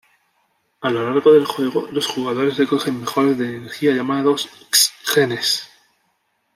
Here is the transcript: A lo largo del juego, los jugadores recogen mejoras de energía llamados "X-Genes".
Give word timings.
A 0.81 0.89
lo 0.89 1.07
largo 1.07 1.31
del 1.31 1.45
juego, 1.45 1.87
los 1.91 2.07
jugadores 2.07 2.57
recogen 2.57 3.01
mejoras 3.01 3.37
de 3.37 3.57
energía 3.57 3.93
llamados 3.93 4.49
"X-Genes". 4.69 5.69